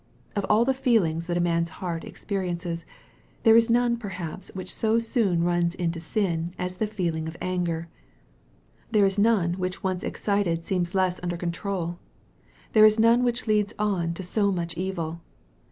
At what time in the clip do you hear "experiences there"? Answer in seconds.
2.03-3.55